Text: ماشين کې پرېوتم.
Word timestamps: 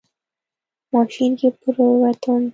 ماشين 0.93 1.31
کې 1.39 1.47
پرېوتم. 1.59 2.41